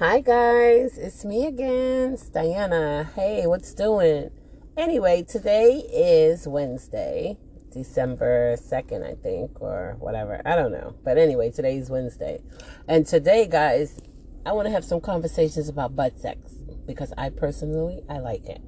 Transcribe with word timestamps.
Hi 0.00 0.20
guys, 0.20 0.96
it's 0.96 1.24
me 1.24 1.46
again, 1.46 2.12
it's 2.12 2.28
Diana. 2.28 3.10
Hey, 3.16 3.48
what's 3.48 3.74
doing? 3.74 4.30
Anyway, 4.76 5.24
today 5.24 5.78
is 5.92 6.46
Wednesday, 6.46 7.36
December 7.72 8.54
2nd, 8.58 9.04
I 9.04 9.16
think, 9.20 9.60
or 9.60 9.96
whatever. 9.98 10.40
I 10.44 10.54
don't 10.54 10.70
know. 10.70 10.94
But 11.02 11.18
anyway, 11.18 11.50
today's 11.50 11.90
Wednesday. 11.90 12.40
And 12.86 13.08
today, 13.08 13.48
guys, 13.48 13.98
I 14.46 14.52
want 14.52 14.66
to 14.66 14.70
have 14.70 14.84
some 14.84 15.00
conversations 15.00 15.68
about 15.68 15.96
butt 15.96 16.16
sex 16.16 16.52
because 16.86 17.12
I 17.18 17.30
personally 17.30 18.04
I 18.08 18.18
like 18.18 18.46
it. 18.46 18.62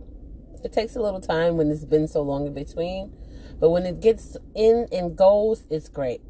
It 0.65 0.73
takes 0.73 0.97
a 0.97 1.01
little 1.01 1.21
time 1.21 1.57
when 1.57 1.71
it's 1.71 1.85
been 1.85 2.09
so 2.09 2.23
long 2.23 2.49
in 2.49 2.55
between, 2.55 3.13
but 3.61 3.71
when 3.71 3.87
it 3.87 4.01
gets 4.01 4.37
in 4.57 4.89
and 4.91 5.17
goes, 5.17 5.65
it's 5.71 5.89
great. 5.89 6.23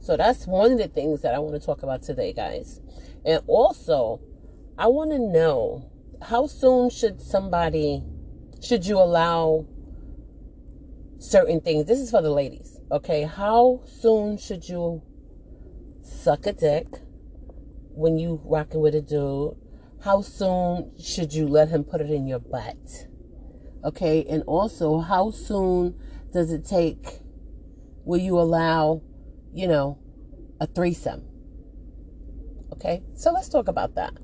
So 0.00 0.16
that's 0.16 0.46
one 0.46 0.72
of 0.72 0.78
the 0.78 0.88
things 0.88 1.20
that 1.20 1.34
I 1.34 1.38
want 1.38 1.60
to 1.60 1.66
talk 1.66 1.82
about 1.82 2.02
today, 2.02 2.32
guys. 2.32 2.80
And 3.26 3.42
also, 3.46 4.22
I 4.78 4.86
want 4.86 5.10
to 5.10 5.18
know 5.18 5.90
how 6.22 6.46
soon 6.46 6.88
should 6.90 7.20
somebody, 7.20 8.04
should 8.62 8.86
you 8.86 8.98
allow 8.98 9.66
certain 11.18 11.60
things? 11.60 11.86
This 11.86 11.98
is 11.98 12.12
for 12.12 12.22
the 12.22 12.30
ladies, 12.30 12.78
okay? 12.92 13.24
How 13.24 13.80
soon 13.86 14.38
should 14.38 14.68
you 14.68 15.02
suck 16.02 16.46
a 16.46 16.52
dick 16.52 16.86
when 17.92 18.18
you 18.18 18.40
rocking 18.44 18.80
with 18.80 18.94
a 18.94 19.02
dude? 19.02 19.56
How 20.04 20.22
soon 20.22 20.92
should 20.96 21.34
you 21.34 21.48
let 21.48 21.70
him 21.70 21.82
put 21.82 22.00
it 22.00 22.10
in 22.10 22.28
your 22.28 22.38
butt? 22.38 23.08
Okay, 23.84 24.24
and 24.30 24.44
also 24.44 25.00
how 25.00 25.32
soon 25.32 25.98
does 26.32 26.52
it 26.52 26.64
take? 26.64 27.18
Will 28.04 28.20
you 28.20 28.38
allow, 28.38 29.02
you 29.52 29.66
know, 29.66 29.98
a 30.60 30.68
threesome? 30.68 31.24
Okay, 32.74 33.02
so 33.16 33.32
let's 33.32 33.48
talk 33.48 33.66
about 33.66 33.96
that. 33.96 34.14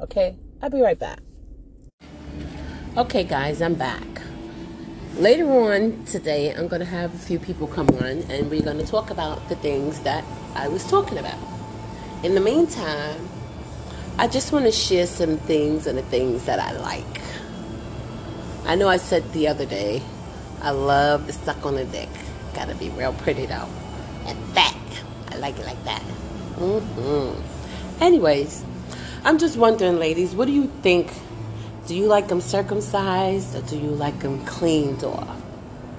Okay, 0.00 0.36
I'll 0.62 0.70
be 0.70 0.80
right 0.80 0.98
back. 0.98 1.18
Okay, 2.96 3.24
guys, 3.24 3.60
I'm 3.60 3.74
back. 3.74 4.06
Later 5.16 5.50
on 5.50 6.04
today, 6.04 6.54
I'm 6.54 6.68
going 6.68 6.78
to 6.78 6.86
have 6.86 7.12
a 7.12 7.18
few 7.18 7.40
people 7.40 7.66
come 7.66 7.88
on 7.88 8.22
and 8.30 8.48
we're 8.48 8.62
going 8.62 8.78
to 8.78 8.86
talk 8.86 9.10
about 9.10 9.48
the 9.48 9.56
things 9.56 9.98
that 10.00 10.24
I 10.54 10.68
was 10.68 10.88
talking 10.88 11.18
about. 11.18 11.38
In 12.22 12.36
the 12.36 12.40
meantime, 12.40 13.28
I 14.18 14.28
just 14.28 14.52
want 14.52 14.66
to 14.66 14.72
share 14.72 15.06
some 15.06 15.36
things 15.38 15.88
and 15.88 15.98
the 15.98 16.02
things 16.02 16.44
that 16.44 16.60
I 16.60 16.72
like. 16.72 17.20
I 18.64 18.76
know 18.76 18.88
I 18.88 18.98
said 18.98 19.32
the 19.32 19.48
other 19.48 19.66
day, 19.66 20.00
I 20.62 20.70
love 20.70 21.26
the 21.26 21.32
suck 21.32 21.66
on 21.66 21.74
the 21.74 21.84
dick. 21.86 22.08
Gotta 22.54 22.76
be 22.76 22.90
real 22.90 23.12
pretty 23.14 23.46
though. 23.46 23.68
And 24.26 24.38
fat. 24.54 24.76
I 25.30 25.36
like 25.38 25.58
it 25.58 25.66
like 25.66 25.82
that. 25.84 26.02
Mm-hmm. 26.56 28.02
Anyways, 28.02 28.64
I'm 29.28 29.36
just 29.36 29.58
wondering, 29.58 29.98
ladies, 29.98 30.34
what 30.34 30.46
do 30.46 30.52
you 30.52 30.68
think? 30.80 31.12
Do 31.86 31.94
you 31.94 32.06
like 32.06 32.28
them 32.28 32.40
circumcised 32.40 33.54
or 33.54 33.60
do 33.60 33.76
you 33.76 33.90
like 33.90 34.20
them 34.20 34.42
cleaned 34.46 35.04
off? 35.04 35.42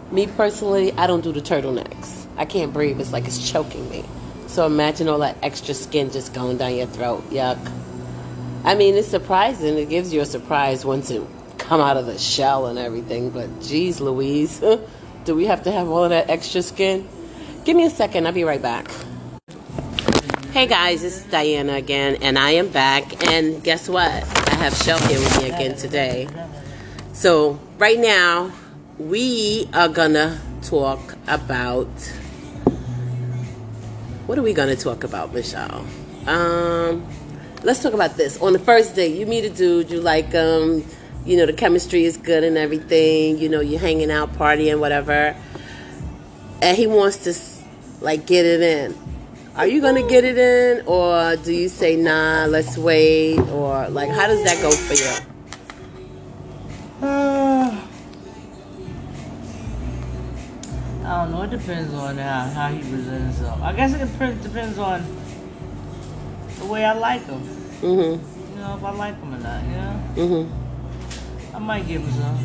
Me 0.10 0.26
personally, 0.26 0.94
I 0.94 1.06
don't 1.06 1.24
do 1.24 1.32
the 1.32 1.40
turtlenecks. 1.40 2.26
I 2.38 2.46
can't 2.46 2.74
breathe. 2.74 3.00
It's 3.00 3.14
like 3.14 3.26
it's 3.26 3.52
choking 3.52 3.88
me. 3.88 4.04
So 4.48 4.66
imagine 4.66 5.08
all 5.10 5.20
that 5.20 5.38
extra 5.44 5.76
skin 5.76 6.10
just 6.10 6.34
going 6.34 6.58
down 6.58 6.74
your 6.74 6.88
throat. 6.88 7.30
Yuck. 7.30 7.60
I 8.64 8.74
mean, 8.74 8.96
it's 8.96 9.08
surprising. 9.08 9.78
It 9.78 9.90
gives 9.90 10.12
you 10.12 10.22
a 10.22 10.26
surprise 10.26 10.84
once 10.84 11.12
it 11.12 11.22
come 11.60 11.82
out 11.82 11.98
of 11.98 12.08
the 12.08 12.18
shell 12.18 12.66
and 12.66 12.80
everything. 12.80 13.30
But 13.30 13.62
geez, 13.62 14.02
Louise, 14.02 14.60
do 15.26 15.36
we 15.36 15.46
have 15.46 15.66
to 15.66 15.72
have 15.72 15.88
all 15.88 16.04
of 16.04 16.10
that 16.10 16.32
extra 16.32 16.64
skin? 16.64 17.08
Give 17.64 17.78
me 17.78 17.86
a 17.86 17.92
second. 17.92 18.26
I'll 18.26 18.34
be 18.34 18.44
right 18.44 18.60
back. 18.60 18.90
Hey 20.52 20.66
guys, 20.66 21.04
is 21.04 21.22
Diana 21.26 21.74
again, 21.74 22.18
and 22.24 22.36
I 22.36 22.50
am 22.54 22.70
back. 22.70 23.28
And 23.28 23.64
guess 23.64 23.88
what? 23.88 24.10
I 24.10 24.56
have 24.56 24.76
Shell 24.76 24.98
here 25.08 25.20
with 25.20 25.44
me 25.44 25.52
again 25.52 25.76
today. 25.76 26.28
So, 27.14 27.60
right 27.78 28.00
now, 28.00 28.52
we 28.98 29.70
are 29.74 29.88
gonna 29.88 30.42
talk 30.64 31.16
about. 31.28 31.88
What 34.26 34.40
are 34.40 34.42
we 34.42 34.54
gonna 34.54 34.76
talk 34.76 35.04
about, 35.04 35.36
Michelle? 35.36 35.86
Um, 36.26 37.08
let's 37.62 37.84
talk 37.84 37.94
about 37.94 38.18
this. 38.18 38.42
On 38.42 38.52
the 38.52 38.60
first 38.60 38.96
day, 38.96 39.06
you 39.06 39.28
meet 39.28 39.46
a 39.46 39.52
dude, 39.52 39.92
you 39.92 40.02
like 40.02 40.32
him, 40.32 40.84
you 41.28 41.38
know, 41.38 41.46
the 41.46 41.54
chemistry 41.54 42.06
is 42.06 42.18
good 42.18 42.44
and 42.44 42.58
everything, 42.58 43.38
you 43.38 43.50
know, 43.50 43.62
you're 43.62 43.80
hanging 43.80 44.10
out, 44.10 44.34
partying, 44.34 44.80
whatever, 44.80 45.36
and 46.64 46.76
he 46.76 46.88
wants 46.88 47.18
to, 47.26 47.36
like, 48.04 48.26
get 48.26 48.48
it 48.48 48.62
in 48.62 49.10
are 49.56 49.68
you 49.68 49.82
gonna 49.82 50.08
get 50.08 50.24
it 50.24 50.38
in, 50.38 50.86
or 50.86 51.36
do 51.38 51.54
you 51.54 51.70
say 51.70 51.96
nah, 51.96 52.46
let's 52.46 52.78
wait, 52.78 53.40
or 53.50 53.90
like 53.90 54.10
how 54.10 54.28
does 54.28 54.44
that 54.44 54.62
go 54.62 54.72
for 54.72 54.94
you? 54.94 55.30
Uh, 57.02 57.86
I 61.04 61.24
don't 61.24 61.32
know. 61.32 61.42
It 61.44 61.50
depends 61.50 61.94
on 61.94 62.18
how, 62.18 62.50
how 62.50 62.70
he 62.70 62.80
presents 62.80 63.38
himself. 63.38 63.62
I 63.62 63.74
guess 63.74 63.94
it 63.94 64.44
depends, 64.44 64.78
on 64.78 65.04
the 66.60 66.66
way 66.66 66.86
I 66.86 66.94
like 66.94 67.26
him. 67.26 67.42
Mm-hmm. 67.82 68.52
You 68.54 68.62
know, 68.62 68.76
if 68.78 68.84
I 68.84 68.92
like 68.92 69.20
him 69.20 69.34
or 69.34 69.40
not. 69.40 69.64
You 69.64 69.72
know. 69.72 70.04
Mm-hmm. 70.16 71.56
I 71.56 71.60
might 71.60 71.88
give 71.88 72.02
him 72.02 72.12
some. 72.12 72.38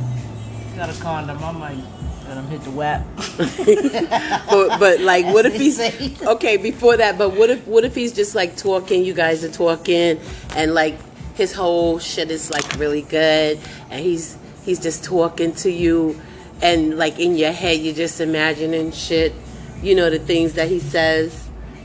Got 0.76 0.90
a 0.90 1.00
condom. 1.00 1.42
I 1.42 1.52
might 1.52 1.84
let 2.26 2.36
him 2.36 2.46
hit 2.48 2.62
the 2.62 2.70
whap. 2.72 3.06
but, 4.48 4.80
but 4.80 5.00
like, 5.00 5.24
what 5.26 5.46
if 5.46 5.54
he's 5.54 5.78
okay 6.22 6.56
before 6.56 6.96
that? 6.96 7.16
But 7.16 7.30
what 7.30 7.48
if 7.48 7.64
what 7.66 7.84
if 7.84 7.94
he's 7.94 8.12
just 8.12 8.34
like 8.34 8.56
talking? 8.56 9.04
You 9.04 9.14
guys 9.14 9.44
are 9.44 9.52
talking, 9.52 10.18
and 10.56 10.74
like 10.74 10.98
his 11.36 11.52
whole 11.52 12.00
shit 12.00 12.30
is 12.30 12.50
like 12.50 12.64
really 12.76 13.02
good, 13.02 13.60
and 13.88 14.04
he's 14.04 14.36
he's 14.64 14.80
just 14.80 15.04
talking 15.04 15.54
to 15.56 15.70
you, 15.70 16.20
and 16.60 16.98
like 16.98 17.20
in 17.20 17.36
your 17.36 17.52
head 17.52 17.78
you're 17.78 17.94
just 17.94 18.20
imagining 18.20 18.90
shit. 18.90 19.32
You 19.80 19.94
know 19.94 20.10
the 20.10 20.18
things 20.18 20.54
that 20.54 20.68
he 20.68 20.80
says. 20.80 21.40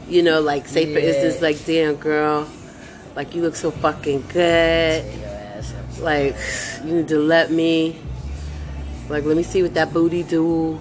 You 0.07 0.23
know, 0.23 0.41
like 0.41 0.67
say 0.67 0.87
yeah. 0.87 0.93
for 0.93 0.99
instance, 0.99 1.41
like 1.43 1.63
damn 1.65 1.95
girl, 1.95 2.49
like 3.15 3.35
you 3.35 3.43
look 3.43 3.55
so 3.55 3.69
fucking 3.69 4.23
good. 4.33 5.05
Like 5.99 6.35
you 6.83 6.95
need 6.95 7.07
to 7.09 7.19
let 7.19 7.51
me 7.51 8.01
like, 9.09 9.25
let 9.25 9.35
me 9.35 9.43
see 9.43 9.63
what 9.63 9.73
that 9.73 9.91
booty 9.91 10.23
do. 10.23 10.79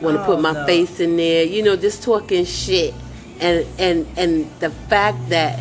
Want 0.00 0.16
to 0.16 0.22
oh, 0.22 0.26
put 0.26 0.40
my 0.40 0.52
no. 0.52 0.64
face 0.66 1.00
in 1.00 1.16
there, 1.16 1.44
you 1.44 1.62
know, 1.62 1.74
just 1.74 2.04
talking 2.04 2.44
shit, 2.44 2.94
and 3.40 3.66
and 3.78 4.06
and 4.16 4.48
the 4.60 4.70
fact 4.70 5.28
that 5.30 5.58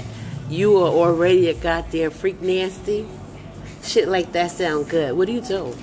you 0.48 0.78
are 0.78 0.90
already 0.90 1.50
a 1.50 1.56
goddamn 1.56 2.12
freak 2.12 2.40
nasty, 2.42 3.08
shit 3.82 4.08
like 4.08 4.32
that 4.34 4.52
sound 4.52 4.90
good. 4.90 5.18
What 5.18 5.26
do 5.26 5.34
you 5.34 5.42
do? 5.42 5.76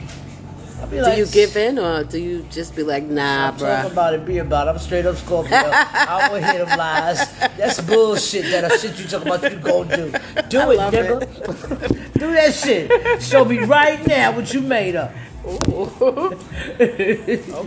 do 0.90 1.02
like, 1.02 1.18
you 1.18 1.26
give 1.26 1.56
in 1.56 1.78
or 1.78 2.04
do 2.04 2.18
you 2.18 2.44
just 2.50 2.76
be 2.76 2.82
like, 2.82 3.04
nah, 3.04 3.52
bro? 3.52 3.82
Talk 3.82 3.92
about 3.92 4.14
it, 4.14 4.24
be 4.24 4.38
about 4.38 4.68
it. 4.68 4.70
I'm 4.70 4.78
straight 4.78 5.06
up 5.06 5.16
Scorpio. 5.16 5.56
I 5.72 6.28
will 6.30 6.42
hit 6.42 6.66
them 6.66 6.78
lies. 6.78 7.38
That's 7.56 7.80
bullshit. 7.80 8.44
That 8.50 8.78
shit 8.80 8.98
you 8.98 9.06
talk 9.06 9.22
about 9.22 9.42
you 9.50 9.58
gonna 9.58 9.96
do. 9.96 10.10
Do 10.48 10.60
I 10.60 10.74
it, 10.74 10.78
nigga. 10.92 11.22
It. 11.22 12.12
do 12.14 12.32
that 12.32 12.54
shit. 12.54 13.22
Show 13.22 13.44
me 13.44 13.58
right 13.58 14.04
now 14.06 14.32
what 14.32 14.52
you 14.52 14.60
made 14.60 14.96
up. 14.96 15.12
oh 15.46 16.34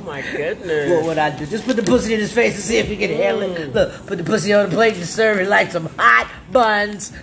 my 0.04 0.24
goodness. 0.32 0.90
What 0.90 1.04
would 1.06 1.18
I 1.20 1.30
do? 1.38 1.46
Just 1.46 1.66
put 1.66 1.76
the 1.76 1.84
pussy 1.84 2.16
in 2.16 2.20
his 2.20 2.34
face 2.34 2.56
and 2.56 2.64
see 2.64 2.78
if 2.78 2.88
he 2.88 2.98
can 2.98 3.12
handle 3.12 3.56
it. 3.56 3.72
Look, 3.72 4.08
put 4.08 4.18
the 4.18 4.24
pussy 4.24 4.52
on 4.52 4.70
the 4.70 4.76
plate 4.76 4.96
and 4.96 5.06
serve 5.06 5.38
it 5.38 5.48
like 5.48 5.72
some 5.72 5.86
hot 5.98 6.28
buns. 6.52 7.14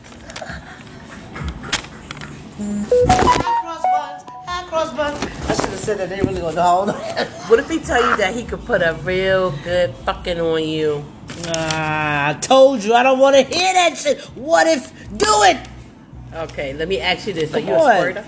cross 2.56 3.82
buns, 3.82 4.22
cross 4.68 4.92
buns. 4.94 5.24
I 5.48 5.54
should 5.54 5.70
have 5.70 5.78
said 5.80 5.98
that 5.98 6.08
they 6.08 6.20
really 6.20 6.40
gonna 6.40 6.62
hold 6.62 6.90
What 7.48 7.58
if 7.58 7.68
he 7.68 7.80
tell 7.80 8.08
you 8.08 8.16
that 8.18 8.32
he 8.32 8.44
could 8.44 8.64
put 8.64 8.80
a 8.80 8.94
real 9.02 9.50
good 9.64 9.92
fucking 10.06 10.40
on 10.40 10.62
you? 10.62 11.04
Ah, 11.48 12.28
I 12.28 12.34
told 12.34 12.84
you 12.84 12.94
I 12.94 13.02
don't 13.02 13.18
want 13.18 13.34
to 13.34 13.42
hear 13.42 13.72
that 13.74 13.98
shit. 13.98 14.20
What 14.36 14.68
if? 14.68 14.92
Do 15.18 15.26
it. 15.26 15.58
Okay, 16.32 16.74
let 16.74 16.86
me 16.86 17.00
ask 17.00 17.26
you 17.26 17.32
this: 17.32 17.52
Are 17.52 17.58
you 17.58 17.74
a 17.74 17.80
squirter? 17.80 18.24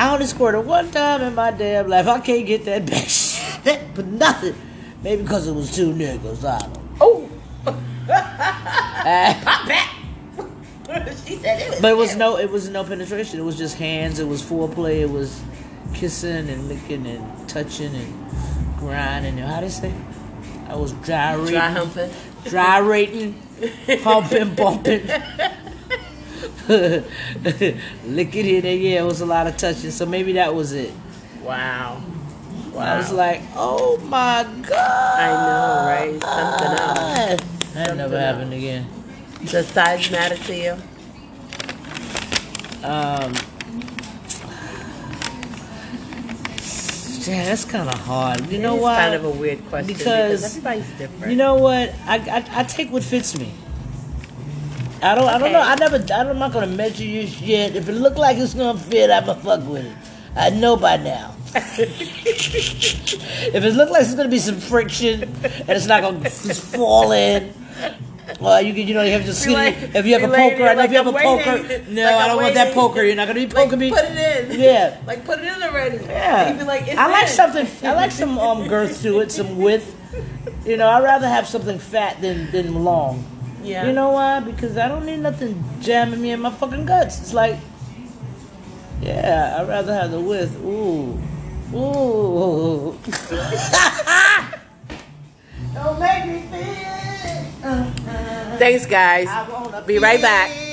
I 0.00 0.14
only 0.14 0.24
squirted 0.24 0.64
one 0.64 0.90
time 0.90 1.20
in 1.20 1.34
my 1.34 1.50
damn 1.50 1.86
life. 1.86 2.08
I 2.08 2.20
can't 2.20 2.46
get 2.46 2.64
that 2.64 2.86
back 3.64 3.80
but 3.94 4.06
nothing. 4.06 4.54
Maybe 5.02 5.22
because 5.22 5.46
it 5.46 5.52
was 5.52 5.76
two 5.76 5.92
niggas. 5.92 6.42
I 6.42 6.58
don't 6.58 6.72
know. 6.72 6.80
Oh. 7.02 7.28
Pop 7.66 9.68
back. 9.68 9.94
she 11.26 11.36
said 11.36 11.60
it 11.60 11.70
was. 11.72 11.80
But 11.82 11.90
it 11.90 11.96
was 11.98 12.16
no. 12.16 12.38
It 12.38 12.50
was 12.50 12.70
no 12.70 12.82
penetration. 12.82 13.40
It 13.40 13.42
was 13.42 13.58
just 13.58 13.76
hands. 13.76 14.20
It 14.20 14.26
was 14.26 14.42
foreplay. 14.42 15.00
It 15.00 15.10
was 15.10 15.42
kissing 15.92 16.48
and 16.48 16.66
licking 16.66 17.06
and 17.06 17.46
touching 17.46 17.94
and 17.94 18.78
grinding. 18.78 19.38
And 19.38 19.50
how 19.50 19.60
they 19.60 19.68
say? 19.68 19.92
I 20.66 20.76
was 20.76 20.92
gyrating. 21.04 21.52
Dry 21.52 21.70
humping. 21.72 22.10
Gyrating. 22.46 23.42
humping, 24.02 24.54
bumping. 24.54 25.06
Lick 26.68 28.34
it. 28.36 28.64
Yeah, 28.64 29.00
it 29.02 29.04
was 29.04 29.20
a 29.20 29.26
lot 29.26 29.46
of 29.46 29.56
touching. 29.56 29.90
So 29.90 30.06
maybe 30.06 30.32
that 30.34 30.54
was 30.54 30.72
it. 30.72 30.92
Wow. 31.42 32.02
Wow. 32.72 32.80
I 32.80 32.96
was 32.98 33.12
like, 33.12 33.42
oh 33.56 33.98
my 34.04 34.44
god. 34.68 35.18
I 35.18 35.28
know, 35.46 35.86
right? 35.86 36.22
Something 36.22 36.68
else. 36.78 37.40
That 37.74 37.86
Something 37.86 37.96
never 37.96 38.16
else. 38.16 38.22
happened 38.36 38.52
again. 38.54 38.86
Does 39.46 39.66
size 39.68 40.10
matter 40.10 40.36
to 40.36 40.54
you? 40.56 40.72
Um, 42.86 43.32
yeah, 47.26 47.44
that's 47.44 47.64
kind 47.64 47.88
of 47.88 47.94
hard. 48.00 48.48
You 48.50 48.58
know 48.58 48.76
why? 48.76 48.96
kind 48.96 49.14
of 49.14 49.24
a 49.24 49.30
weird 49.30 49.64
question 49.68 49.86
Because- 49.88 50.40
because, 50.40 50.56
everybody's 50.56 50.90
different. 50.98 51.30
You 51.30 51.36
know 51.36 51.56
what? 51.56 51.94
I, 52.06 52.16
I, 52.18 52.60
I 52.60 52.64
take 52.64 52.90
what 52.90 53.02
fits 53.02 53.36
me. 53.38 53.52
I 55.02 55.14
don't 55.14 55.28
I 55.28 55.38
don't 55.38 55.52
know. 55.52 55.60
I 55.60 55.74
never. 55.76 55.96
I 55.96 55.98
don't, 55.98 56.28
I'm 56.28 56.38
not 56.38 56.52
gonna 56.52 56.66
measure 56.66 57.04
your 57.04 57.26
shit. 57.26 57.76
If 57.76 57.88
it 57.88 57.92
look 57.92 58.16
like 58.16 58.36
it's 58.36 58.54
gonna 58.54 58.78
fit, 58.78 59.10
I'ma 59.10 59.34
fuck 59.34 59.66
with 59.66 59.86
it. 59.86 59.96
I 60.36 60.50
know 60.50 60.76
by 60.76 60.96
now. 60.98 61.34
if 61.54 61.90
it 63.64 63.74
look 63.74 63.90
like 63.90 64.02
it's 64.02 64.14
gonna 64.14 64.28
be 64.28 64.38
some 64.38 64.60
friction 64.60 65.22
and 65.24 65.68
it's 65.70 65.86
not 65.86 66.02
gonna 66.02 66.20
just 66.20 66.74
fall 66.76 67.12
in. 67.12 67.52
Well, 68.40 68.62
you 68.62 68.72
can, 68.72 68.86
you 68.86 68.94
know, 68.94 69.02
you 69.02 69.12
have 69.12 69.24
to 69.24 69.34
see. 69.34 69.52
like- 69.52 69.76
if 69.94 70.06
you 70.06 70.18
have 70.18 70.30
a 70.30 70.34
poker, 70.34 70.64
I 70.64 70.74
know 70.74 70.76
there 70.76 70.84
if 70.84 70.90
you 70.92 70.96
have 70.98 71.06
a 71.06 71.10
like 71.10 71.26
I'm 71.26 71.44
poker. 71.44 71.82
No, 71.88 72.04
Like 72.04 72.14
I 72.14 72.26
don't 72.28 72.42
want 72.42 72.54
that 72.54 72.74
poker. 72.74 73.02
You're 73.02 73.16
not 73.16 73.26
gonna 73.26 73.40
be 73.40 73.46
poking 73.48 73.78
me. 73.78 73.90
put 73.90 74.04
it 74.04 74.50
in. 74.50 74.60
Yeah. 74.60 75.00
Like 75.06 75.24
put 75.24 75.40
it 75.40 75.46
in 75.46 75.62
already. 75.62 76.04
Yeah, 76.04 76.52
be 76.52 76.64
like, 76.64 76.86
it's 76.86 76.96
I 76.98 77.08
like 77.10 77.22
in. 77.24 77.28
something. 77.28 77.66
I 77.88 77.94
like 77.94 78.12
some 78.12 78.38
um 78.38 78.68
girth 78.68 79.02
to 79.02 79.20
it, 79.20 79.32
some 79.32 79.56
width. 79.58 79.96
You 80.64 80.76
know, 80.76 80.88
I'd 80.88 81.02
rather 81.02 81.28
have 81.28 81.48
something 81.48 81.78
fat 81.78 82.20
than 82.20 82.50
than 82.52 82.84
long. 82.84 83.24
Yeah. 83.62 83.86
You 83.86 83.92
know 83.92 84.10
why? 84.10 84.40
Because 84.40 84.76
I 84.76 84.88
don't 84.88 85.04
need 85.04 85.20
nothing 85.20 85.62
jamming 85.80 86.20
me 86.20 86.30
in 86.30 86.40
my 86.40 86.50
fucking 86.50 86.86
guts. 86.86 87.20
It's 87.20 87.34
like, 87.34 87.56
yeah, 89.02 89.58
I'd 89.60 89.68
rather 89.68 89.94
have 89.94 90.10
the 90.10 90.20
width. 90.20 90.56
Ooh, 90.64 91.18
ooh. 91.74 92.96
don't 95.74 96.00
make 96.00 96.26
me 96.26 96.42
feel. 96.50 97.00
Thanks, 98.58 98.86
guys. 98.86 99.28
I 99.28 99.48
wanna 99.48 99.82
Be 99.82 99.98
right 99.98 100.20
back. 100.20 100.50
feel 100.50 100.69